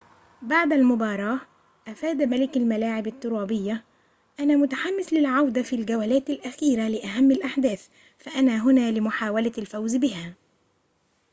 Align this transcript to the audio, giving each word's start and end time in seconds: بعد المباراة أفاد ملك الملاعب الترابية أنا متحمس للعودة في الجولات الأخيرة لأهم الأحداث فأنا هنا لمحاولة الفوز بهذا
بعد 0.41 0.73
المباراة 0.73 1.39
أفاد 1.87 2.21
ملك 2.21 2.57
الملاعب 2.57 3.07
الترابية 3.07 3.83
أنا 4.39 4.55
متحمس 4.55 5.13
للعودة 5.13 5.61
في 5.61 5.75
الجولات 5.75 6.29
الأخيرة 6.29 6.87
لأهم 6.87 7.31
الأحداث 7.31 7.87
فأنا 8.17 8.57
هنا 8.63 8.91
لمحاولة 8.91 9.51
الفوز 9.57 9.95
بهذا 9.95 10.33